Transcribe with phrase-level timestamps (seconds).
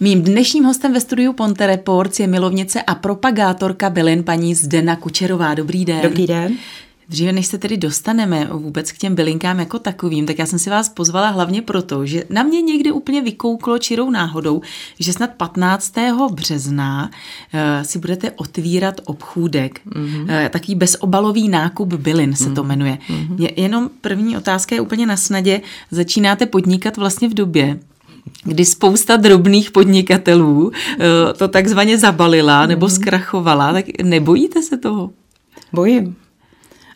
[0.00, 5.54] Mým dnešním hostem ve studiu Ponte Reports je milovnice a propagátorka bylin paní Zdena Kučerová.
[5.54, 6.00] Dobrý den.
[6.02, 6.52] Dobrý den.
[7.08, 10.70] Dříve než se tedy dostaneme vůbec k těm bylinkám jako takovým, tak já jsem si
[10.70, 14.62] vás pozvala hlavně proto, že na mě někdy úplně vykouklo čirou náhodou,
[15.00, 15.94] že snad 15.
[16.30, 19.80] března uh, si budete otvírat obchůdek.
[19.86, 20.22] Mm-hmm.
[20.22, 22.54] Uh, takový bezobalový nákup bylin se mm-hmm.
[22.54, 22.98] to jmenuje.
[23.08, 23.36] Mm-hmm.
[23.38, 25.60] Je, jenom první otázka je úplně na snadě.
[25.90, 27.78] Začínáte podnikat vlastně v době,
[28.44, 32.94] kdy spousta drobných podnikatelů eh, to takzvaně zabalila nebo mhm.
[32.94, 35.10] zkrachovala, tak nebojíte se toho?
[35.72, 36.16] Bojím,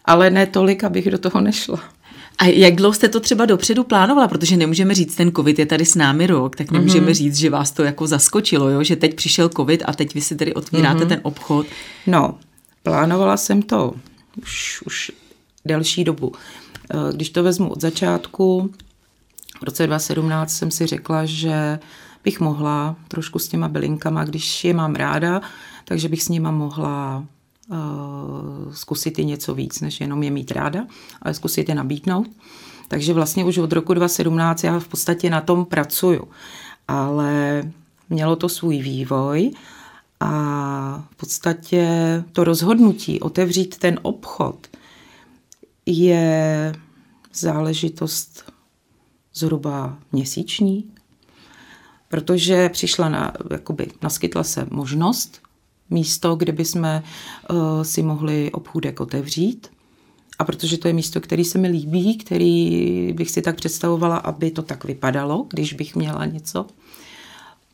[0.04, 1.80] ale ne tolik, abych do toho nešla.
[2.38, 4.28] A jak dlouho jste to třeba dopředu plánovala?
[4.28, 7.14] Protože nemůžeme říct, ten covid je tady s námi rok, tak nemůžeme mm-hmm.
[7.14, 8.82] říct, že vás to jako zaskočilo, jo?
[8.82, 11.08] že teď přišel covid a teď vy si tedy otvíráte mm-hmm.
[11.08, 11.66] ten obchod.
[12.06, 12.38] No,
[12.82, 13.94] plánovala jsem to
[14.42, 15.12] už, už
[15.64, 16.32] delší dobu.
[16.90, 18.70] Eh, když to vezmu od začátku,
[19.60, 21.78] v roce 2017 jsem si řekla, že
[22.24, 25.40] bych mohla trošku s těma bylinkama, když je mám ráda,
[25.84, 27.24] takže bych s nima mohla
[27.68, 30.86] uh, zkusit i něco víc, než jenom je mít ráda,
[31.22, 32.28] ale zkusit je nabídnout.
[32.88, 36.28] Takže vlastně už od roku 2017 já v podstatě na tom pracuju.
[36.88, 37.62] Ale
[38.10, 39.50] mělo to svůj vývoj
[40.20, 41.88] a v podstatě
[42.32, 44.66] to rozhodnutí otevřít ten obchod
[45.86, 46.72] je
[47.34, 48.47] záležitost
[49.38, 50.84] zhruba měsíční,
[52.08, 55.40] protože přišla na, jakoby naskytla se možnost,
[55.90, 59.68] místo, kde bychom uh, si mohli obchůdek otevřít.
[60.38, 64.50] A protože to je místo, který se mi líbí, který bych si tak představovala, aby
[64.50, 66.66] to tak vypadalo, když bych měla něco,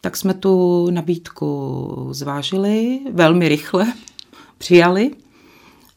[0.01, 3.93] tak jsme tu nabídku zvážili, velmi rychle
[4.59, 5.11] přijali.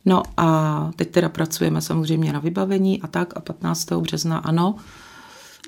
[0.06, 3.92] No a teď teda pracujeme samozřejmě na vybavení a tak a 15.
[3.92, 4.76] března ano,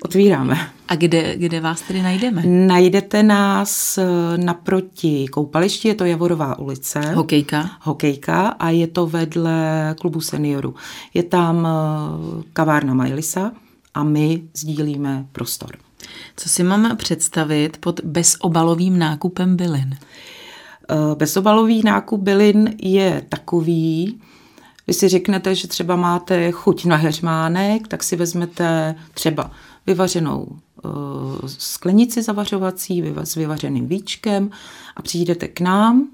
[0.04, 0.70] otvíráme.
[0.88, 2.42] A kde, kde vás tedy najdeme?
[2.46, 4.06] Najdete nás eh,
[4.36, 7.00] naproti koupališti, je to Javorová ulice.
[7.00, 7.70] Hokejka.
[7.80, 10.74] Hokejka a je to vedle klubu seniorů.
[11.14, 13.52] Je tam eh, kavárna Majlisa
[13.94, 15.70] a my sdílíme prostor.
[16.36, 19.96] Co si mám představit pod bezobalovým nákupem bylin?
[20.90, 24.20] Eh, bezobalový nákup bylin je takový,
[24.84, 29.50] když si řeknete, že třeba máte chuť na heřmánek, tak si vezmete třeba
[29.86, 30.88] vyvařenou eh,
[31.46, 34.50] sklenici zavařovací s vyvařeným víčkem
[34.96, 36.08] a přijdete k nám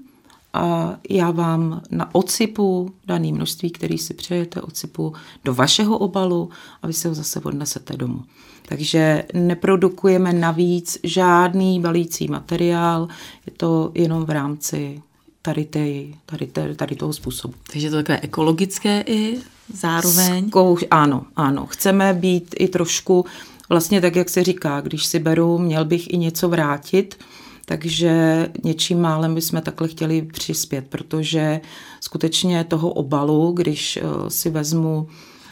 [0.53, 5.13] a já vám na ocypu daný množství, který si přejete, ocypu
[5.45, 6.49] do vašeho obalu
[6.81, 8.23] a vy se ho zase odnesete domů.
[8.65, 13.07] Takže neprodukujeme navíc žádný balící materiál,
[13.45, 15.01] je to jenom v rámci
[15.41, 17.53] tady, tej, tady, tady, tady toho způsobu.
[17.71, 19.39] Takže to takové ekologické i
[19.73, 20.47] zároveň?
[20.47, 21.65] Zkouš, ano, ano.
[21.65, 23.25] Chceme být i trošku
[23.69, 27.19] vlastně tak, jak se říká, když si beru, měl bych i něco vrátit,
[27.65, 31.61] takže něčím málem bychom takhle chtěli přispět, protože
[32.01, 35.07] skutečně toho obalu, když eh, si vezmu,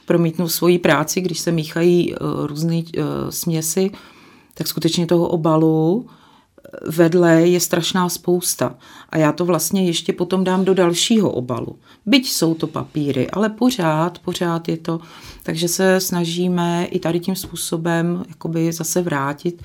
[0.06, 2.18] promítnu svoji práci, když se míchají eh,
[2.48, 3.92] různé eh, směsi,
[4.54, 6.08] tak skutečně toho obalu
[6.88, 8.76] vedle je strašná spousta.
[9.10, 11.80] A já to vlastně ještě potom dám do dalšího obalu.
[12.06, 15.00] Byť jsou to papíry, ale pořád, pořád je to.
[15.44, 19.64] Takže se snažíme i tady tím způsobem jakoby zase vrátit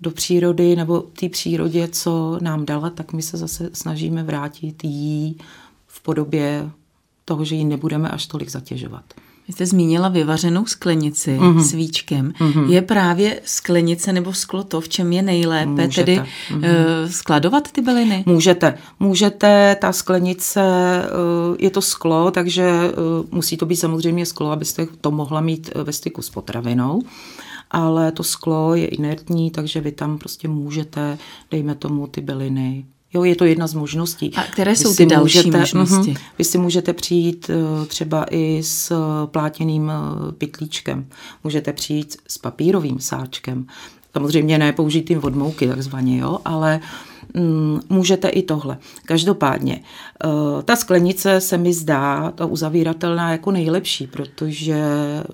[0.00, 5.38] do přírody nebo té přírodě, co nám dala, tak my se zase snažíme vrátit jí
[5.86, 6.70] v podobě
[7.24, 9.04] toho, že ji nebudeme až tolik zatěžovat.
[9.48, 11.58] Vy jste zmínila vyvařenou sklenici mm-hmm.
[11.58, 12.32] s víčkem.
[12.38, 12.70] Mm-hmm.
[12.70, 15.94] Je právě sklenice nebo sklo to, v čem je nejlépe Můžete.
[15.94, 16.56] tedy mm-hmm.
[16.56, 18.24] uh, skladovat ty byliny?
[18.26, 18.78] Můžete.
[19.00, 20.62] Můžete, ta sklenice,
[21.50, 25.70] uh, je to sklo, takže uh, musí to být samozřejmě sklo, abyste to mohla mít
[25.74, 27.02] ve styku s potravinou
[27.70, 31.18] ale to sklo je inertní, takže vy tam prostě můžete,
[31.50, 32.84] dejme tomu, ty byliny
[33.16, 34.34] Jo, je to jedna z možností.
[34.34, 36.12] A které vy jsou ty další můžete, možnosti?
[36.12, 38.92] Uh-huh, vy si můžete přijít uh, třeba i s
[39.26, 41.06] plátěným uh, pytlíčkem.
[41.44, 43.66] Můžete přijít s papírovým sáčkem.
[44.12, 46.80] Samozřejmě ne použitým od mouky takzvaně, jo, ale
[47.34, 48.78] um, můžete i tohle.
[49.04, 49.80] Každopádně,
[50.64, 54.84] ta sklenice se mi zdá, ta uzavíratelná jako nejlepší, protože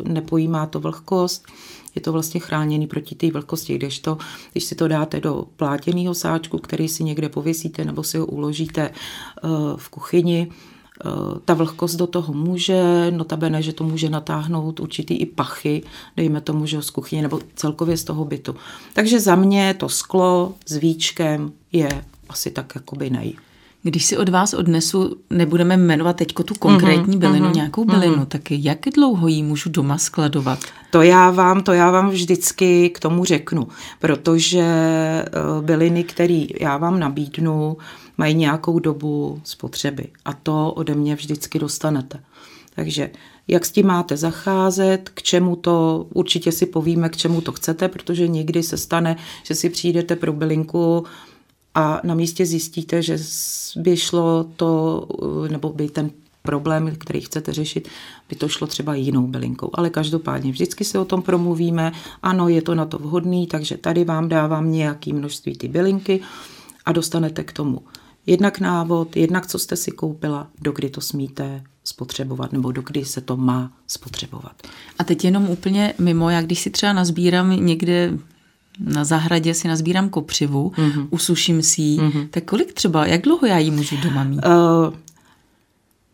[0.05, 1.46] nepojímá to vlhkost,
[1.94, 4.19] je to vlastně chráněný proti té vlhkosti, kdežto,
[4.53, 8.91] když si to dáte do plátěného sáčku, který si někde pověsíte nebo si ho uložíte
[8.91, 11.09] eh, v kuchyni, eh,
[11.44, 15.83] ta vlhkost do toho může, notabene, že to může natáhnout určitý i pachy,
[16.17, 18.55] dejme tomu, že z kuchyně nebo celkově z toho bytu.
[18.93, 23.37] Takže za mě to sklo s víčkem je asi tak jakoby nej.
[23.82, 28.26] Když si od vás odnesu, nebudeme jmenovat teďko tu konkrétní bylinu, mm-hmm, nějakou bylinu, mm-hmm.
[28.26, 30.58] tak jak dlouho ji můžu doma skladovat?
[30.90, 33.69] To já vám, to já vám vždycky k tomu řeknu,
[33.99, 34.64] protože
[35.61, 37.76] byliny, které já vám nabídnu,
[38.19, 42.20] mají nějakou dobu spotřeby a to ode mě vždycky dostanete.
[42.75, 43.11] Takže
[43.49, 47.88] jak s tím máte zacházet, k čemu to, určitě si povíme, k čemu to chcete,
[47.88, 51.05] protože někdy se stane, že si přijdete pro bylinku
[51.75, 53.19] a na místě zjistíte, že
[53.77, 55.07] by šlo to,
[55.51, 56.11] nebo by ten
[56.43, 57.89] problém, který chcete řešit,
[58.29, 59.71] by to šlo třeba jinou bylinkou.
[59.75, 61.93] Ale každopádně vždycky si o tom promluvíme,
[62.23, 66.21] ano, je to na to vhodný, takže tady vám dávám nějaký množství ty bylinky
[66.85, 67.81] a dostanete k tomu
[68.27, 73.37] jednak návod, jednak co jste si koupila, dokdy to smíte spotřebovat, nebo dokdy se to
[73.37, 74.63] má spotřebovat.
[74.99, 78.19] A teď jenom úplně mimo, jak když si třeba nazbírám někde
[78.79, 81.07] na zahradě si nazbírám kopřivu, mm-hmm.
[81.11, 82.29] usuším si ji, mm-hmm.
[82.31, 84.41] tak kolik třeba, jak dlouho já ji můžu doma mít?
[84.47, 84.95] Uh,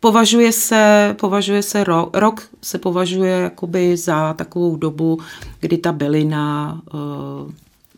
[0.01, 5.19] považuje se, považuje se rok, rok se považuje jakoby za takovou dobu,
[5.61, 7.53] kdy ta bylina uh,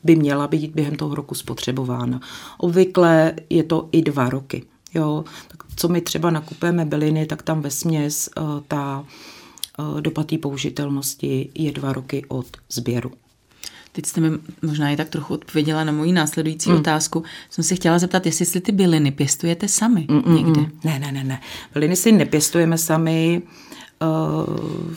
[0.05, 2.21] by měla být během toho roku spotřebována.
[2.59, 4.62] Obvykle je to i dva roky.
[4.95, 5.25] Jo?
[5.49, 9.05] Tak co my třeba nakupujeme byliny, tak tam ve směs uh, ta
[9.79, 13.12] uh, doba té použitelnosti je dva roky od sběru.
[13.92, 14.31] Teď jste mi
[14.62, 16.76] možná i tak trochu odpověděla na moji následující mm.
[16.76, 17.25] otázku.
[17.50, 20.60] Jsem se chtěla zeptat, jestli ty byliny pěstujete sami mm, mm, někde.
[20.84, 21.40] Ne, ne, ne, ne.
[21.75, 23.42] Byliny si nepěstujeme sami.
[24.02, 24.94] Uh,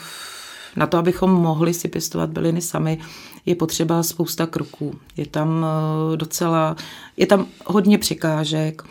[0.76, 3.00] na to, abychom mohli si pěstovat byliny sami,
[3.46, 4.96] je potřeba spousta kroků.
[5.18, 6.76] Je tam uh, docela,
[7.18, 8.84] je tam hodně překážek.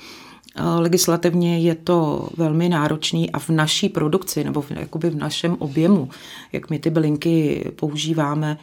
[0.78, 6.08] Legislativně je to velmi náročný a v naší produkci nebo v, jakoby v našem objemu,
[6.52, 8.58] jak my ty bylinky používáme,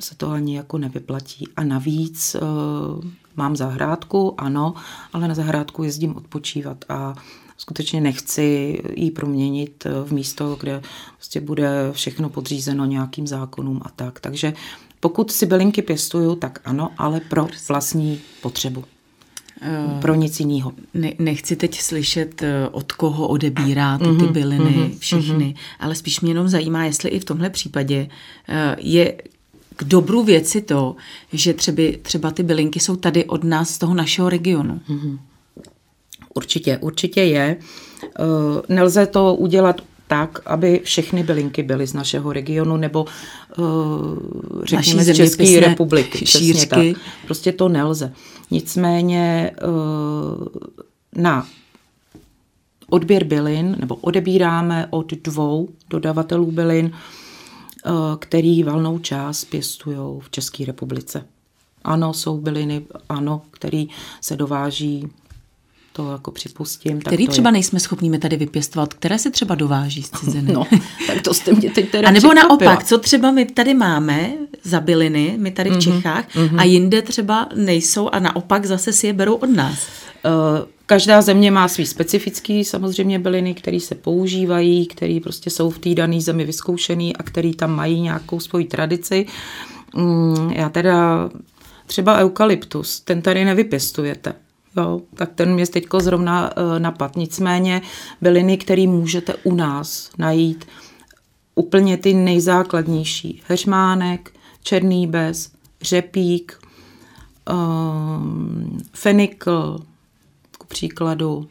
[0.00, 1.48] se to ani jako nevyplatí.
[1.56, 3.04] A navíc uh,
[3.36, 4.74] mám zahrádku, ano,
[5.12, 7.14] ale na zahrádku jezdím odpočívat a
[7.56, 10.82] skutečně nechci ji proměnit v místo, kde
[11.14, 14.20] prostě bude všechno podřízeno nějakým zákonům a tak.
[14.20, 14.52] Takže
[15.00, 18.84] pokud si bylinky pěstuju, tak ano, ale pro vlastní potřebu.
[19.62, 20.72] Eh, pro nic jiného.
[20.94, 25.76] Ne, nechci teď slyšet, eh, od koho odebíráte ty mhm, byliny, mm-hmm, všechny, mm-hmm.
[25.80, 28.08] ale spíš mě jenom zajímá, jestli i v tomhle případě
[28.78, 29.14] je
[29.76, 30.96] k dobru věci to,
[31.32, 34.80] že třeba, třeba ty bylinky jsou tady od nás z toho našeho regionu.
[34.88, 35.18] Mm-hmm.
[36.34, 37.56] Určitě, určitě je.
[38.02, 43.06] Uh, nelze to udělat tak, aby všechny bylinky byly z našeho regionu nebo
[43.58, 43.64] uh,
[44.64, 46.26] řekněme z České republiky.
[46.26, 46.94] Šířky.
[46.94, 47.02] Tak.
[47.24, 48.12] Prostě to nelze.
[48.50, 50.46] Nicméně uh,
[51.16, 51.46] na
[52.88, 57.23] odběr bylin, nebo odebíráme od dvou dodavatelů bylin, Eh,
[58.18, 61.26] který valnou část pěstují v České republice.
[61.84, 63.88] Ano, jsou byliny, ano, který
[64.20, 65.08] se dováží
[65.96, 67.00] to jako připustím.
[67.00, 67.52] Který třeba je.
[67.52, 70.52] nejsme schopni my tady vypěstovat, které se třeba dováží z ciziny.
[70.52, 70.64] No,
[71.06, 74.32] tak to jste mě teď teda A nebo naopak, co třeba my tady máme
[74.62, 76.60] za byliny, my tady v mm-hmm, Čechách, mm-hmm.
[76.60, 79.78] a jinde třeba nejsou a naopak zase si je berou od nás.
[80.24, 85.78] Uh, Každá země má svý specifický samozřejmě byliny, které se používají, které prostě jsou v
[85.78, 89.26] té dané zemi vyzkoušený a které tam mají nějakou svoji tradici.
[89.96, 91.30] Mm, já teda
[91.86, 94.34] třeba eukalyptus, ten tady nevypěstujete.
[94.76, 97.16] Jo, tak ten mě teď zrovna uh, napad.
[97.16, 97.82] Nicméně
[98.20, 100.64] byliny, které můžete u nás najít,
[101.54, 103.42] úplně ty nejzákladnější.
[103.48, 104.32] Heřmánek,
[104.62, 105.52] černý bez,
[105.82, 106.58] řepík,
[107.52, 109.78] um, fenikl,
[110.64, 111.48] ku příkladu.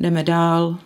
[0.00, 0.78] Jdeme dál,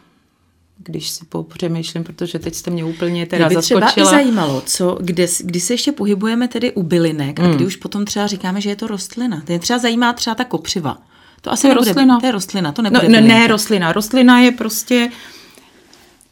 [0.78, 3.86] když si popřemýšlím, protože teď jste mě úplně teda mě by zaskočila.
[3.90, 7.44] třeba i zajímalo, co, kde, kdy se ještě pohybujeme tedy u bylinek mm.
[7.44, 7.56] a hmm.
[7.56, 9.42] kdy už potom třeba říkáme, že je to rostlina.
[9.46, 10.98] To je třeba zajímá třeba ta kopřiva.
[11.40, 12.20] To asi to je nebude, rostlina.
[12.20, 13.92] To je rostlina, to nebude no, ne, ne, rostlina.
[13.92, 15.10] Rostlina je prostě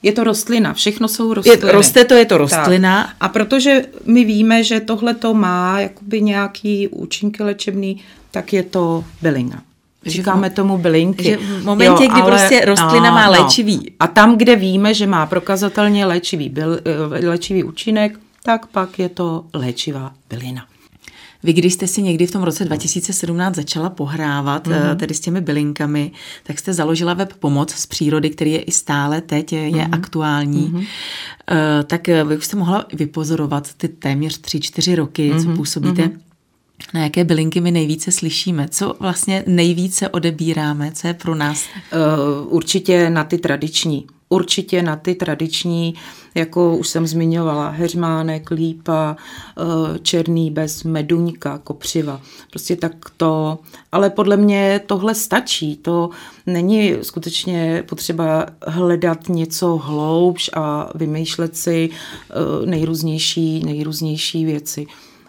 [0.03, 1.67] je to rostlina, všechno jsou rostliny.
[1.67, 3.05] Je, roste to, je to rostlina.
[3.05, 3.17] Tak.
[3.21, 9.05] A protože my víme, že tohle to má jakoby nějaký účinky léčebný, tak je to
[9.23, 9.63] bylina.
[10.09, 11.25] Říkáme tomu bylinky.
[11.25, 13.77] Že v momentě, jo, kdy ale, prostě rostlina no, má léčivý.
[13.77, 13.97] No.
[14.01, 16.81] A tam, kde víme, že má prokazatelně léčivý, byl,
[17.21, 20.65] eh, léčivý účinek, tak pak je to léčivá bylina.
[21.43, 24.97] Vy, když jste si někdy v tom roce 2017 začala pohrávat mm-hmm.
[24.97, 26.11] tedy s těmi bylinkami,
[26.43, 29.89] tak jste založila web Pomoc z přírody, který je i stále teď, je mm-hmm.
[29.93, 30.73] aktuální.
[30.75, 30.87] Mm-hmm.
[31.85, 35.43] Tak vy už jste mohla vypozorovat ty téměř 3-4 roky, mm-hmm.
[35.43, 35.57] co mhm.
[35.57, 36.28] působíte mm-hmm
[36.95, 38.69] na jaké bylinky my nejvíce slyšíme?
[38.69, 40.93] Co vlastně nejvíce odebíráme?
[40.93, 41.65] Co je pro nás?
[41.93, 44.07] Uh, určitě na ty tradiční.
[44.31, 45.95] určitě na ty tradiční,
[46.35, 52.21] jako už jsem zmiňovala, heřmánek, lípa, eh, černý bez meduňka, kopřiva.
[52.51, 53.59] Prostě tak to,
[53.93, 55.77] ale podle mě tohle stačí.
[55.77, 56.11] To
[56.47, 64.87] není skutečně potřeba hledat něco hloubš a vymýšlet si eh, nejrůznější, nejrůznější věci.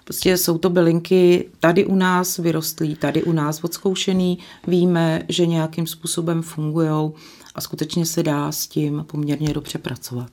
[0.10, 5.88] Prostě jsou to bylinky tady u nás vyrostlý, tady u nás odzkoušený, víme, že nějakým
[5.88, 7.12] způsobem fungují
[7.56, 10.32] a skutečně se dá s tím poměrně dobře pracovat.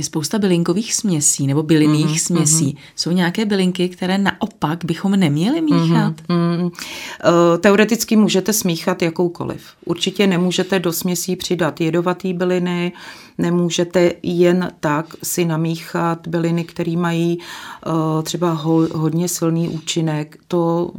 [0.00, 2.66] Je spousta bylinkových směsí nebo bylinných mm-hmm, směsí.
[2.66, 2.92] Mm-hmm.
[2.96, 6.14] Jsou nějaké bylinky, které naopak bychom neměli míchat?
[6.28, 6.70] Mm-hmm.
[7.60, 9.62] Teoreticky můžete smíchat jakoukoliv.
[9.84, 12.92] Určitě nemůžete do směsí přidat jedovatý byliny,
[13.38, 17.38] nemůžete jen tak si namíchat byliny, které mají
[17.86, 20.38] uh, třeba ho, hodně silný účinek.
[20.48, 20.90] To,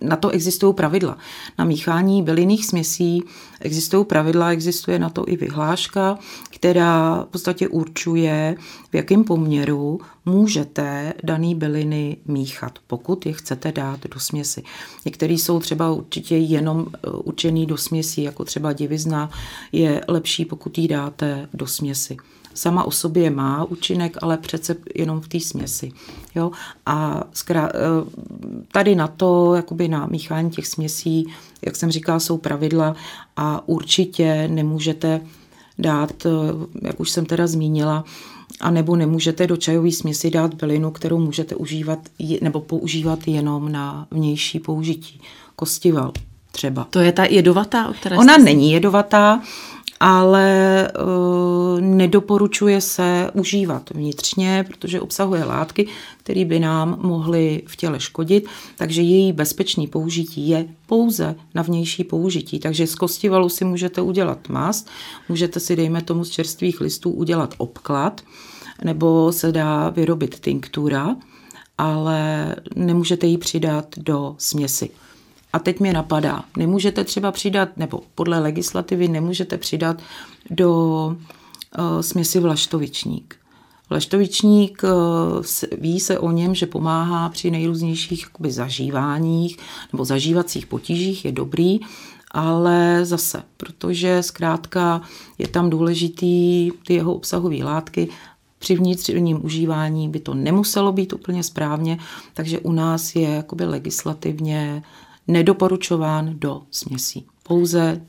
[0.00, 1.18] na to existují pravidla.
[1.58, 3.22] Na míchání bylinných směsí
[3.60, 6.18] existují pravidla, existuje na to i vyhláška,
[6.50, 8.41] která v podstatě určuje,
[8.90, 14.62] v jakém poměru můžete daný byliny míchat, pokud je chcete dát do směsi.
[15.04, 19.30] Některý jsou třeba určitě jenom eh, určený do směsi, jako třeba divizna
[19.72, 22.16] je lepší, pokud ji dáte do směsi.
[22.54, 25.92] Sama o sobě má účinek, ale přece jenom v té směsi.
[26.34, 26.50] Jo?
[26.86, 27.78] A zkrá, eh,
[28.72, 31.26] tady na to, jakoby na míchání těch směsí,
[31.66, 32.96] jak jsem říkala, jsou pravidla
[33.36, 35.20] a určitě nemůžete
[35.78, 36.30] dát, eh,
[36.82, 38.04] jak už jsem teda zmínila,
[38.62, 41.98] a nebo nemůžete do čajové směsi dát bylinu, kterou můžete užívat
[42.40, 45.20] nebo používat jenom na vnější použití.
[45.56, 46.12] Kostival
[46.52, 46.86] třeba.
[46.90, 49.42] To je ta jedovatá, o které Ona není jedovatá,
[50.00, 55.88] ale uh, nedoporučuje se užívat vnitřně, protože obsahuje látky,
[56.18, 62.04] které by nám mohly v těle škodit, takže její bezpečný použití je pouze na vnější
[62.04, 62.58] použití.
[62.58, 64.88] Takže z kostivalu si můžete udělat mast,
[65.28, 68.20] můžete si, dejme tomu, z čerstvých listů udělat obklad,
[68.84, 71.16] nebo se dá vyrobit tinktura,
[71.78, 74.90] ale nemůžete ji přidat do směsi.
[75.52, 80.02] A teď mě napadá, nemůžete třeba přidat, nebo podle legislativy nemůžete přidat
[80.50, 83.36] do uh, směsi vlaštovičník.
[83.90, 89.58] Vlaštovičník uh, ví se o něm, že pomáhá při nejrůznějších jakoby, zažíváních
[89.92, 91.80] nebo zažívacích potížích, je dobrý,
[92.30, 95.00] ale zase, protože zkrátka
[95.38, 98.08] je tam důležitý ty jeho obsahové látky,
[98.62, 101.98] při vnitřním užívání by to nemuselo být úplně správně,
[102.34, 104.82] takže u nás je jakoby legislativně
[105.28, 107.26] nedoporučován do směsí.
[107.42, 108.00] Pouze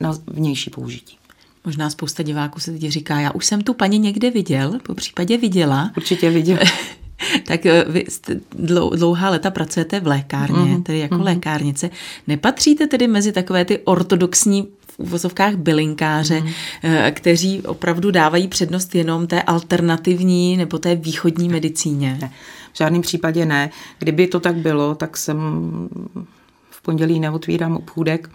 [0.00, 1.16] na vnější použití.
[1.64, 5.36] Možná spousta diváků se teď říká, já už jsem tu paní někde viděl, po případě
[5.36, 5.90] viděla.
[5.96, 6.58] Určitě viděl.
[7.46, 8.04] tak eh, vy
[8.94, 11.22] dlouhá leta pracujete v lékárně, mm, tedy jako mm.
[11.22, 11.90] lékárnice.
[12.26, 14.68] Nepatříte tedy mezi takové ty ortodoxní
[14.98, 16.50] v uvozovkách bylinkáře, mm.
[17.10, 22.18] kteří opravdu dávají přednost jenom té alternativní nebo té východní medicíně?
[22.20, 22.32] Ne,
[22.72, 23.70] v žádném případě ne.
[23.98, 25.38] Kdyby to tak bylo, tak jsem
[26.70, 28.30] v pondělí neotvírám obchůdek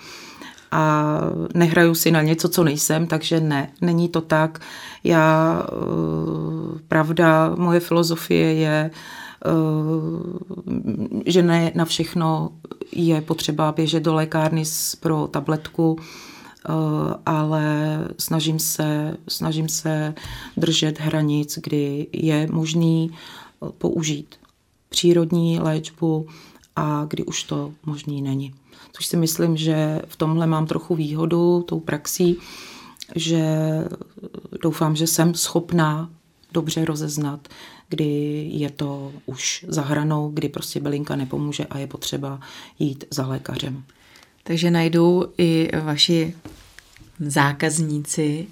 [0.74, 1.20] a
[1.53, 4.60] nehraju si na něco, co nejsem, takže ne, není to tak.
[5.03, 8.91] Já, eh, pravda, moje filozofie je,
[9.46, 9.50] eh,
[11.25, 12.50] že ne na všechno
[12.91, 14.63] je potřeba běžet do lékárny
[15.00, 16.00] pro tabletku,
[17.25, 20.13] ale snažím se, snažím se
[20.58, 23.12] držet hranic, kdy je možný
[23.77, 24.36] použít
[24.89, 26.27] přírodní léčbu
[26.75, 28.53] a kdy už to možný není.
[28.91, 32.38] Což si myslím, že v tomhle mám trochu výhodu tou praxí,
[33.15, 33.43] že
[34.62, 36.10] doufám, že jsem schopná
[36.51, 37.48] dobře rozeznat,
[37.89, 42.39] kdy je to už za hranou, kdy prostě bylinka nepomůže a je potřeba
[42.79, 43.84] jít za lékařem.
[44.43, 46.33] Takže najdou i vaši
[47.19, 48.47] zákazníci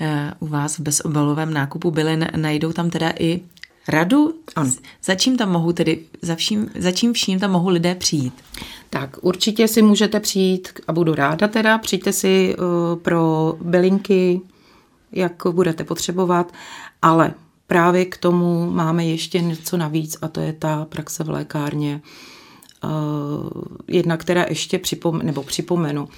[0.00, 3.40] eh, u vás v bezobalovém nákupu bylin, najdou tam teda i
[3.88, 4.34] radu?
[4.56, 4.72] Ano.
[5.04, 8.34] Za čím tam mohu tedy, za, vším, za čím vším tam mohou lidé přijít?
[8.90, 14.40] Tak určitě si můžete přijít, a budu ráda teda, přijďte si uh, pro bylinky,
[15.12, 16.52] jak budete potřebovat,
[17.02, 17.34] ale
[17.66, 22.00] právě k tomu máme ještě něco navíc a to je ta praxe v lékárně.
[22.84, 23.50] Uh,
[23.88, 26.08] jedna, která ještě připom- nebo připomenu.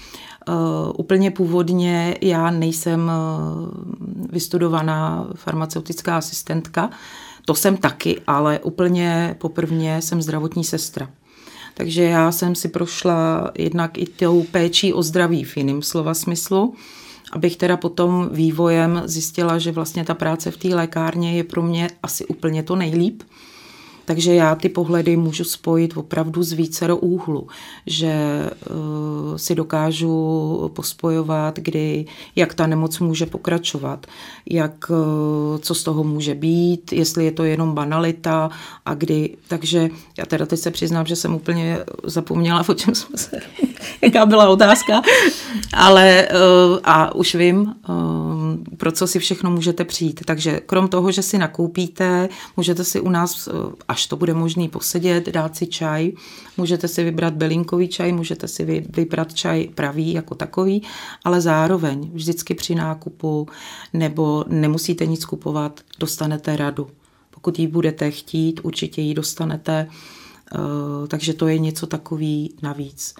[0.48, 0.54] Uh,
[0.96, 3.68] úplně původně já nejsem uh,
[4.30, 6.90] vystudovaná farmaceutická asistentka,
[7.44, 11.10] to jsem taky, ale úplně poprvně jsem zdravotní sestra.
[11.74, 16.74] Takže já jsem si prošla jednak i tou péčí o zdraví v jiném slova smyslu,
[17.32, 21.90] abych teda potom vývojem zjistila, že vlastně ta práce v té lékárně je pro mě
[22.02, 23.22] asi úplně to nejlíp.
[24.08, 27.46] Takže já ty pohledy můžu spojit opravdu z vícero úhlu,
[27.86, 28.12] že
[28.70, 34.06] uh, si dokážu pospojovat, kdy, jak ta nemoc může pokračovat,
[34.50, 38.50] jak, uh, co z toho může být, jestli je to jenom banalita
[38.86, 39.36] a kdy.
[39.48, 39.88] Takže
[40.18, 43.40] já teda teď se přiznám, že jsem úplně zapomněla, o čem jsme se,
[44.02, 45.02] jaká byla otázka,
[45.74, 47.74] ale uh, a už vím,
[48.76, 50.20] pro co si všechno můžete přijít.
[50.24, 53.48] Takže krom toho, že si nakoupíte, můžete si u nás,
[53.88, 56.12] až to bude možný, posedět, dát si čaj,
[56.56, 60.82] můžete si vybrat belinkový čaj, můžete si vybrat čaj pravý jako takový,
[61.24, 63.46] ale zároveň vždycky při nákupu
[63.92, 66.88] nebo nemusíte nic kupovat, dostanete radu.
[67.30, 69.88] Pokud ji budete chtít, určitě ji dostanete,
[71.08, 73.14] takže to je něco takový navíc.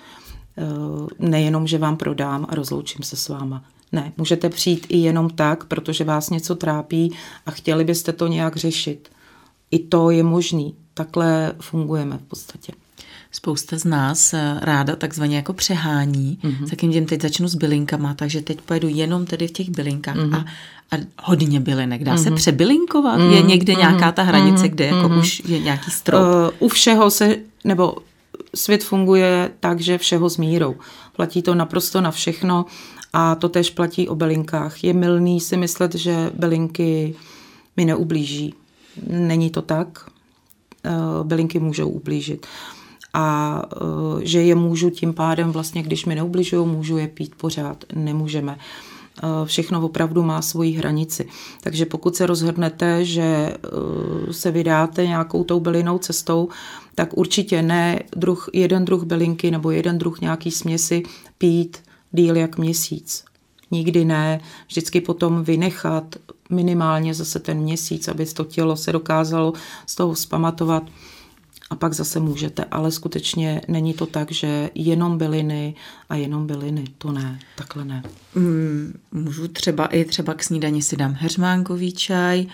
[1.19, 3.65] Nejenom, že vám prodám a rozloučím se s váma.
[3.93, 7.13] Ne, můžete přijít i jenom tak, protože vás něco trápí
[7.47, 9.09] a chtěli byste to nějak řešit.
[9.71, 10.75] I to je možný.
[10.95, 12.73] Takhle fungujeme v podstatě.
[13.33, 16.71] Spousta z nás eh, ráda takzvaně jako přehání, mm-hmm.
[16.71, 20.37] tak jim teď začnu s bylinkama, takže teď pojedu jenom tedy v těch bylinkách mm-hmm.
[20.37, 20.45] a,
[20.97, 22.05] a hodně bylinek.
[22.05, 22.23] Dá mm-hmm.
[22.23, 22.37] se mhm.
[22.37, 23.21] přebylinkovat?
[23.21, 23.31] Mm-hmm.
[23.31, 23.79] Je někde mm-hmm.
[23.79, 24.71] nějaká ta hranice, mm-hmm.
[24.71, 25.19] kde jako mm-hmm.
[25.19, 26.23] už je nějaký strop?
[26.23, 27.97] Uh, u všeho se, nebo
[28.55, 30.77] svět funguje tak, že všeho s mírou.
[31.17, 32.67] Platí to naprosto na všechno
[33.13, 34.85] a to tež platí o bylinkách.
[34.85, 37.15] Je milný si myslet, že bylinky
[37.77, 38.55] mi neublíží.
[39.07, 40.11] Není to tak.
[40.85, 40.91] Eh,
[41.25, 42.47] bylinky můžou ublížit.
[43.15, 43.77] A eh,
[44.27, 47.85] že je můžu tím pádem vlastně, když mi neubližují, můžu je pít pořád.
[47.95, 48.59] Nemůžeme.
[49.23, 51.29] Eh, všechno opravdu má svoji hranici.
[51.61, 53.55] Takže pokud se rozhodnete, že
[54.31, 56.49] se vydáte nějakou tou bylinou cestou,
[56.95, 61.03] tak určitě ne druh, jeden druh bylinky nebo jeden druh nějaký směsi
[61.39, 61.79] pít
[62.13, 63.25] díl jak měsíc.
[63.71, 66.17] Nikdy ne, vždycky potom vynechat
[66.51, 69.53] minimálně zase ten měsíc, aby to tělo se dokázalo
[69.87, 70.83] z toho vzpamatovat.
[71.71, 75.75] A pak zase můžete, ale skutečně není to tak, že jenom byliny
[76.09, 78.03] a jenom byliny, to ne, takhle ne.
[78.35, 82.47] Mm, můžu třeba i třeba k snídani si dám heřmánkový čaj, eh,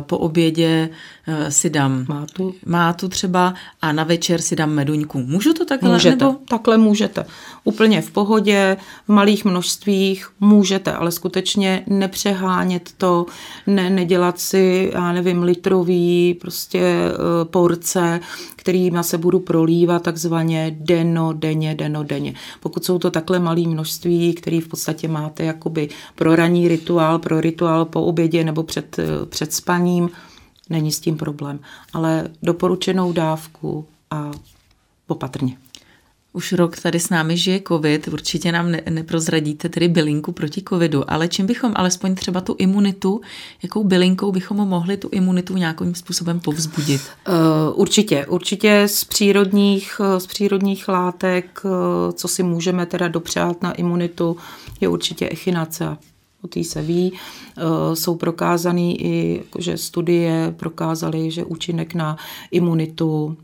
[0.00, 0.90] po obědě
[1.26, 5.18] eh, si dám mátu, mátu třeba a na večer si dám meduňku.
[5.18, 5.92] Můžu to takhle?
[5.92, 6.38] Můžete, nebo?
[6.48, 7.26] takhle můžete.
[7.64, 13.26] Úplně v pohodě, v malých množstvích můžete, ale skutečně nepřehánět to,
[13.66, 17.44] ne, nedělat si, já nevím, litrový prostě eh,
[18.64, 22.34] porce, kterýma se budu prolívat takzvaně deno, denně, deno, denně.
[22.60, 27.40] Pokud jsou to takhle malé množství, který v podstatě máte jakoby pro ranní rituál, pro
[27.40, 28.96] rituál po obědě nebo před,
[29.28, 30.10] před spaním,
[30.70, 31.58] není s tím problém.
[31.92, 34.30] Ale doporučenou dávku a
[35.08, 35.56] opatrně.
[36.36, 41.10] Už rok tady s námi žije covid, určitě nám ne, neprozradíte tedy bylinku proti covidu,
[41.10, 43.20] ale čím bychom alespoň třeba tu imunitu,
[43.62, 47.00] jakou bylinkou bychom mohli tu imunitu nějakým způsobem povzbudit?
[47.28, 47.34] Uh,
[47.74, 51.70] určitě, určitě z přírodních, eh, z přírodních látek, uh,
[52.12, 54.36] co si můžeme teda dopřát na imunitu,
[54.80, 55.98] je určitě echinacea.
[56.42, 57.12] O té se ví.
[57.94, 62.16] Jsou prokázané i, že studie prokázaly, že účinek na
[62.50, 63.36] imunitu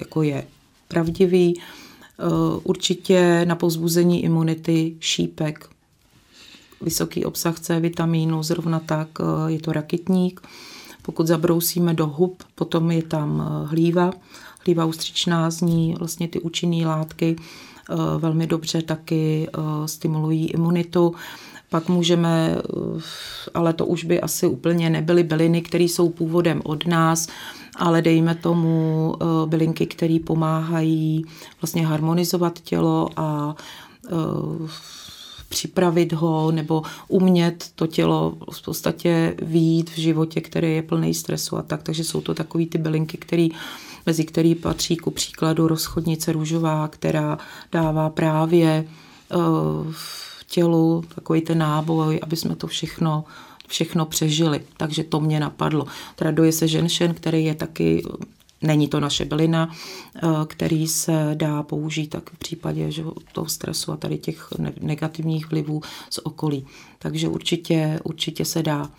[0.00, 0.46] jako je
[0.88, 1.60] pravdivý.
[2.18, 5.68] Eh, určitě na povzbuzení imunity šípek,
[6.80, 10.40] vysoký obsah C vitamínu, zrovna tak eh, je to rakitník.
[11.02, 14.10] Pokud zabrousíme do hub, potom je tam eh, hlíva.
[14.66, 17.36] Hlíva ústřičná z ní vlastně ty účinné látky
[18.18, 19.48] velmi dobře taky
[19.86, 21.14] stimulují imunitu.
[21.70, 22.56] Pak můžeme,
[23.54, 27.28] ale to už by asi úplně nebyly byliny, které jsou původem od nás,
[27.76, 31.24] ale dejme tomu eh, bylinky, které pomáhají
[31.62, 33.56] vlastně harmonizovat tělo a
[34.06, 34.68] eh,
[35.48, 41.56] připravit ho nebo umět to tělo v podstatě výjít v životě, který je plný stresu
[41.56, 41.82] a tak.
[41.82, 43.48] Takže jsou to takové ty bylinky, který,
[44.06, 47.38] mezi který patří ku příkladu rozchodnice růžová, která
[47.72, 48.84] dává právě
[49.34, 49.92] uh,
[50.48, 53.24] tělu takový ten náboj, aby jsme to všechno
[53.68, 54.60] všechno přežili.
[54.76, 55.86] Takže to mě napadlo.
[56.16, 58.02] Traduje se ženšen, který je taky
[58.62, 59.70] Není to naše bylina,
[60.16, 63.02] eh, který se dá použít tak v případě že
[63.32, 64.48] toho stresu a tady těch
[64.80, 66.66] negativních vlivů z okolí.
[66.98, 68.90] Takže určitě, určitě se dá.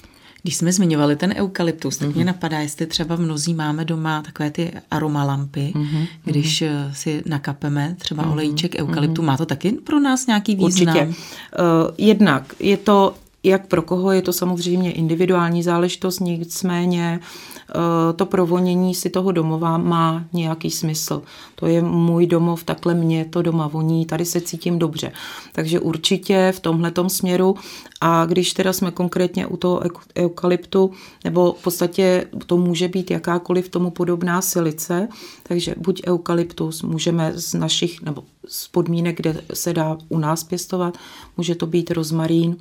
[0.42, 2.16] Když jsme zmiňovali ten eukalyptus, tak mm-hmm.
[2.16, 2.28] mě mhm.
[2.28, 6.08] napadá, jestli třeba mnozí máme doma takové ty aromalampy, mm-hmm.
[6.24, 6.92] když mm-hmm.
[6.92, 8.32] si nakapeme třeba mm-hmm.
[8.32, 9.22] olejček eukalyptu.
[9.22, 9.26] Mm-hmm.
[9.26, 10.98] Má to taky pro nás nějaký význam?
[10.98, 11.06] Určitě.
[11.08, 18.26] Uh, jednak je to jak pro koho je to samozřejmě individuální záležitost, nicméně eh, to
[18.26, 21.22] provonění si toho domova má nějaký smysl.
[21.56, 25.12] To je můj domov, takhle mě to doma voní, tady se cítím dobře.
[25.52, 27.56] Takže určitě v tomhletom směru
[28.02, 29.82] a když teda jsme konkrétně u toho
[30.18, 30.92] eukalyptu,
[31.24, 35.08] nebo v podstatě to může být jakákoliv tomu podobná silice,
[35.44, 40.98] takže buď eukalyptus můžeme z našich, nebo z podmínek, kde se dá u nás pěstovat,
[41.38, 42.58] může to být rozmarín,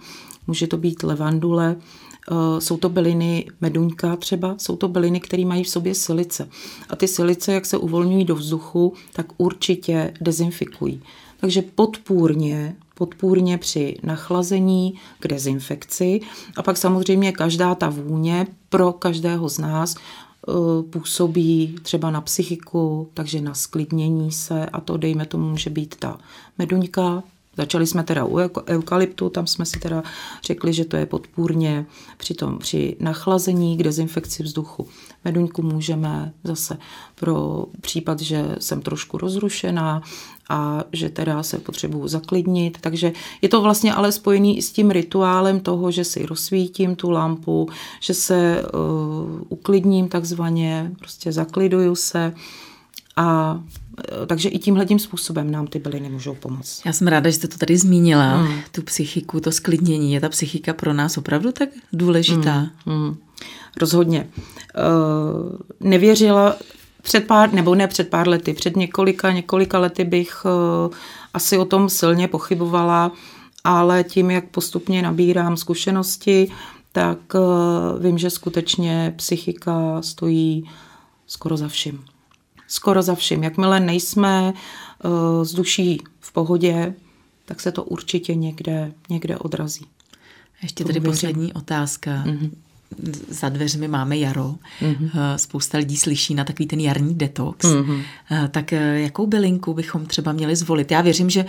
[0.47, 5.65] může to být levandule, eh, jsou to byliny meduňka třeba, jsou to byliny, které mají
[5.65, 6.49] v sobě silice.
[6.89, 11.03] A ty silice, jak se uvolňují do vzduchu, tak určitě dezinfikují.
[11.41, 16.21] Takže podpůrně, podpůrně při nachlazení k dezinfekci
[16.57, 20.53] a pak samozřejmě každá ta vůně pro každého z nás eh,
[20.91, 26.19] působí třeba na psychiku, takže na sklidnění se a to dejme tomu může být ta
[26.59, 27.23] meduňka,
[27.57, 28.39] Začali jsme teda u
[28.69, 30.03] eukalyptu, tam jsme si teda
[30.45, 34.87] řekli, že to je podpůrně při, tom, při nachlazení k dezinfekci vzduchu.
[35.25, 36.79] Meduňku můžeme zase
[37.15, 40.03] pro případ, že jsem trošku rozrušená
[40.49, 42.79] a že teda se potřebuju zaklidnit.
[42.81, 47.11] Takže je to vlastně ale spojený i s tím rituálem toho, že si rozsvítím tu
[47.11, 47.69] lampu,
[48.01, 52.35] že se uh, uklidním takzvaně, prostě zakliduju se
[53.17, 53.61] a
[54.27, 56.83] takže i tímhle tím způsobem nám ty byliny můžou pomoct.
[56.85, 58.59] Já jsem ráda, že jste to tady zmínila, mm.
[58.73, 60.13] tu psychiku, to sklidnění.
[60.13, 62.61] Je ta psychika pro nás opravdu tak důležitá?
[62.87, 62.95] Mm.
[62.95, 63.17] Mm.
[63.81, 64.29] Rozhodně.
[64.31, 66.57] Uh, nevěřila
[67.03, 70.95] před pár, nebo ne před pár lety, před několika, několika lety bych uh,
[71.35, 73.13] asi o tom silně pochybovala,
[73.65, 76.51] ale tím, jak postupně nabírám zkušenosti,
[76.93, 80.71] tak uh, vím, že skutečně psychika stojí
[81.27, 82.05] skoro za vším
[82.69, 83.45] skoro za vším.
[83.45, 84.53] Jakmile nejsme
[85.05, 86.95] uh, z duší v pohodě,
[87.45, 89.87] tak se to určitě někde, někde odrazí.
[90.63, 92.25] Ještě tady poslední otázka.
[92.27, 92.51] Mm-hmm.
[93.29, 94.55] Za dveřmi máme jaro.
[94.83, 95.11] Mm-hmm.
[95.37, 97.67] Spousta lidí slyší na takový ten jarní detox.
[97.67, 98.03] Mm-hmm.
[98.51, 100.91] Tak jakou bylinku bychom třeba měli zvolit?
[100.91, 101.45] Já věřím, že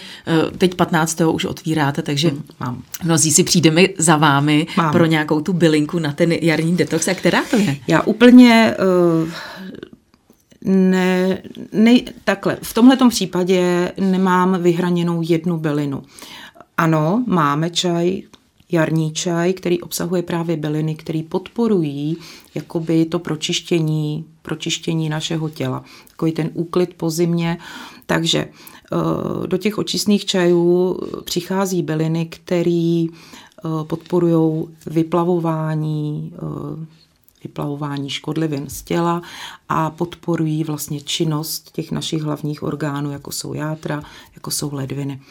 [0.58, 1.22] teď 15.
[1.22, 2.84] už otvíráte, takže mm, mám.
[3.04, 4.92] mnozí si přijdeme za vámi mám.
[4.92, 7.08] pro nějakou tu bylinku na ten jarní detox.
[7.08, 7.78] A která to je?
[7.88, 8.76] Já úplně
[9.24, 9.30] uh,
[10.68, 16.04] ne, ne, takhle, v tomhle případě nemám vyhraněnou jednu bylinu.
[16.78, 18.22] Ano, máme čaj,
[18.72, 22.18] jarní čaj, který obsahuje právě byliny, které podporují
[22.56, 25.84] jakoby to pročištění, pročištění našeho těla.
[26.10, 27.58] Takový ten úklid po zimě.
[28.06, 36.86] Takže eh, do těch očistných čajů přichází byliny, které eh, podporují vyplavování eh,
[37.44, 39.22] vyplavování škodlivin z těla
[39.70, 44.04] a podporují vlastně činnost těch našich hlavních orgánů, jako jsou játra,
[44.36, 45.22] jako jsou ledviny.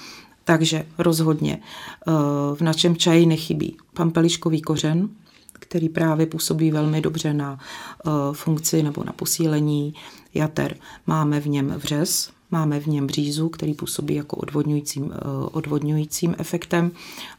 [0.44, 2.12] Takže rozhodně eh,
[2.54, 5.08] v našem čaji nechybí pampeliškový kořen,
[5.52, 9.94] který právě působí velmi dobře na eh, funkci nebo na posílení
[10.36, 10.76] jater.
[11.06, 15.18] Máme v něm vřez, Máme v něm břízu, který působí jako odvodňujícím, eh,
[15.52, 16.90] odvodňujícím efektem.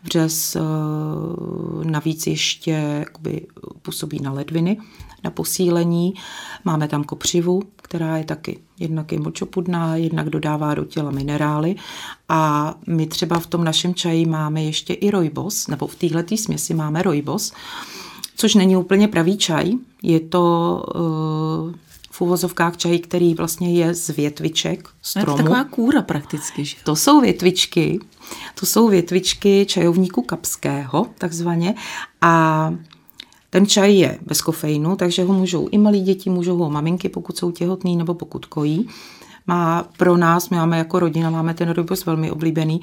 [0.04, 0.60] Vřez eh,
[1.84, 3.48] navíc ještě jakoby,
[3.82, 4.78] působí na ledviny,
[5.24, 6.14] na posílení.
[6.66, 11.76] Máme tam kopřivu, která je taky jednak je močopudná, jednak dodává do těla minerály.
[12.30, 16.74] A my třeba v tom našem čaji máme ještě i rojbos, nebo v této směsi
[16.74, 17.54] máme rojbos,
[18.36, 19.74] což není úplně pravý čaj.
[20.04, 21.74] Je to uh,
[22.18, 25.32] v uvozovkách čaj, který vlastně je z větviček stromu.
[25.32, 26.66] Je to taková kůra prakticky.
[26.66, 26.78] Že?
[26.84, 28.00] To jsou větvičky,
[28.60, 31.76] to jsou větvičky čajovníku kapského, takzvaně.
[32.22, 32.74] A
[33.50, 37.38] ten čaj je bez kofeinu, takže ho můžou i malí děti, můžou ho maminky, pokud
[37.38, 38.90] jsou těhotný nebo pokud kojí.
[39.48, 42.82] Má pro nás, my máme jako rodina, máme ten rybos velmi oblíbený,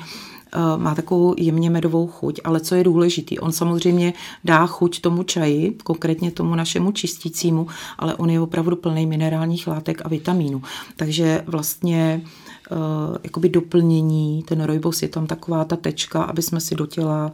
[0.77, 4.13] má takovou jemně medovou chuť, ale co je důležitý, on samozřejmě
[4.45, 7.67] dá chuť tomu čaji, konkrétně tomu našemu čistícímu,
[7.99, 10.63] ale on je opravdu plný minerálních látek a vitamínů.
[10.97, 12.23] Takže vlastně
[12.71, 12.79] uh,
[13.25, 17.33] jakoby doplnění, ten rojbos je tam taková ta tečka, aby jsme si do těla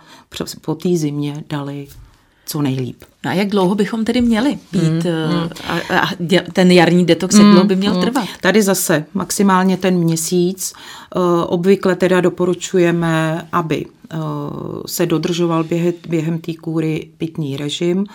[0.61, 1.89] po té zimě dali
[2.51, 2.97] co nejlíp.
[3.25, 5.49] No a jak dlouho bychom tedy měli být mm, mm.
[5.67, 6.09] A, a
[6.53, 8.01] ten jarní detox, jak dlouho by měl mm.
[8.01, 8.29] trvat?
[8.41, 10.73] Tady zase maximálně ten měsíc.
[11.17, 14.21] Uh, obvykle teda doporučujeme, aby uh,
[14.87, 15.65] se dodržoval
[16.09, 18.07] během, té kůry pitný režim.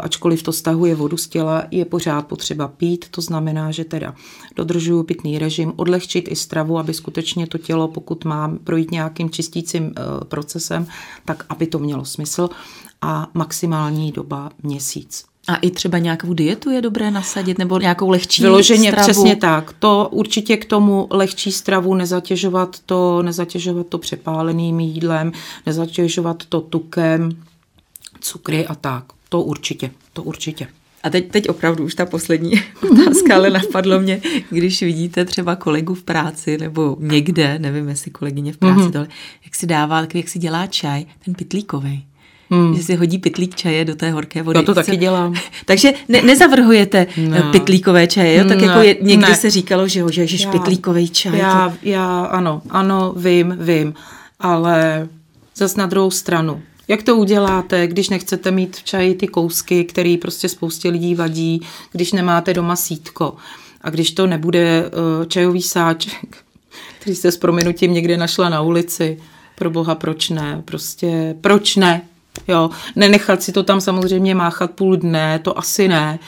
[0.00, 3.04] Ačkoliv to stahuje vodu z těla, je pořád potřeba pít.
[3.10, 4.14] To znamená, že teda
[4.56, 9.92] dodržuju pitný režim, odlehčit i stravu, aby skutečně to tělo, pokud má projít nějakým čistícím
[10.28, 10.86] procesem,
[11.24, 12.48] tak aby to mělo smysl
[13.02, 15.24] a maximální doba měsíc.
[15.48, 19.08] A i třeba nějakou dietu je dobré nasadit, nebo nějakou lehčí Vyloženě stravu?
[19.08, 19.72] přesně tak.
[19.78, 25.32] To určitě k tomu lehčí stravu, nezatěžovat to, nezatěžovat to přepáleným jídlem,
[25.66, 27.30] nezatěžovat to tukem,
[28.20, 29.04] cukry a tak.
[29.28, 30.66] To určitě, to určitě.
[31.02, 32.52] A teď, teď opravdu už ta poslední
[32.90, 38.52] otázka, ale napadlo mě, když vidíte třeba kolegu v práci nebo někde, nevím, jestli kolegyně
[38.52, 38.92] v práci, mm-hmm.
[38.92, 39.08] tohle,
[39.44, 42.02] jak si dává, jak si dělá čaj, ten pitlíkovej.
[42.50, 42.74] Hmm.
[42.76, 44.58] Že si hodí pitlík čaje do té horké vody.
[44.58, 45.34] Já to taky dělám.
[45.64, 47.52] Takže ne, nezavrhujete no.
[47.52, 48.44] pitlíkové čaje, jo?
[48.48, 48.66] Tak no.
[48.66, 49.34] jako je, někdy ne.
[49.34, 51.38] se říkalo, že ho, že ježiš, pitlíkový čaj.
[51.38, 51.76] Já, to...
[51.82, 53.94] já, ano, ano, vím, vím,
[54.40, 55.08] ale
[55.56, 56.62] zas na druhou stranu.
[56.88, 61.66] Jak to uděláte, když nechcete mít v čaji ty kousky, které prostě spoustě lidí vadí,
[61.92, 63.34] když nemáte doma sítko
[63.80, 66.36] a když to nebude uh, čajový sáček,
[67.00, 69.18] který jste s prominutím někde našla na ulici,
[69.60, 70.62] pro boha, proč ne?
[70.64, 72.02] Prostě, proč ne?
[72.48, 76.18] Jo, nenechat si to tam samozřejmě máchat půl dne, to asi ne.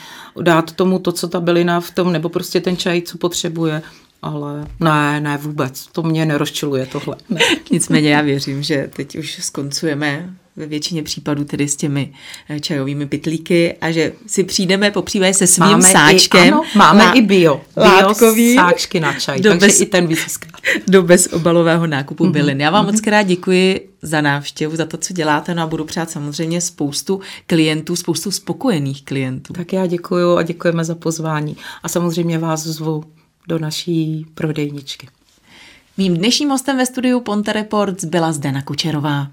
[0.41, 3.81] Dát tomu to, co ta bylina v tom, nebo prostě ten čaj, co potřebuje.
[4.23, 5.87] Ale ne, ne vůbec.
[5.91, 7.15] To mě nerozčiluje tohle.
[7.29, 7.41] Ne.
[7.71, 12.13] Nicméně já věřím, že teď už skoncujeme ve většině případů tedy s těmi
[12.49, 16.45] eh, čajovými pitlíky a že si přijdeme po se svým máme sáčkem.
[16.45, 17.61] I, ano, máme i bio.
[17.75, 18.13] Bio
[18.55, 20.47] sáčky na čaj, do takže bez, i ten vyzíská.
[20.87, 22.31] Do bezobalového nákupu mm-hmm.
[22.31, 22.61] bylin.
[22.61, 22.91] Já vám mm-hmm.
[22.91, 27.21] moc krát děkuji za návštěvu, za to, co děláte, no a budu přát samozřejmě spoustu
[27.47, 29.53] klientů, spoustu spokojených klientů.
[29.53, 33.03] Tak já děkuji a děkujeme za pozvání a samozřejmě vás zvu
[33.47, 35.07] do naší prodejničky.
[35.97, 39.27] Mým dnešním hostem ve studiu Ponte Reports byla Zdena Kučerová.